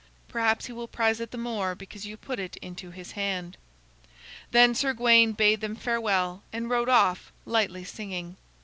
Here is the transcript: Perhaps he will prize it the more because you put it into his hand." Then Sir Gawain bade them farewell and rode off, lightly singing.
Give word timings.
Perhaps 0.27 0.65
he 0.65 0.73
will 0.73 0.87
prize 0.87 1.19
it 1.19 1.29
the 1.29 1.37
more 1.37 1.75
because 1.75 2.07
you 2.07 2.17
put 2.17 2.39
it 2.39 2.57
into 2.57 2.89
his 2.89 3.11
hand." 3.11 3.55
Then 4.49 4.73
Sir 4.73 4.93
Gawain 4.95 5.33
bade 5.33 5.61
them 5.61 5.75
farewell 5.75 6.41
and 6.51 6.71
rode 6.71 6.89
off, 6.89 7.31
lightly 7.45 7.83
singing. 7.83 8.37